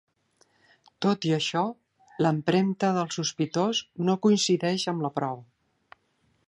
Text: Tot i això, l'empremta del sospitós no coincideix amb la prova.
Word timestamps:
Tot 1.05 1.27
i 1.31 1.33
això, 1.35 1.61
l'empremta 2.25 2.91
del 2.97 3.13
sospitós 3.17 3.83
no 4.09 4.19
coincideix 4.27 4.89
amb 4.95 5.05
la 5.07 5.15
prova. 5.21 6.01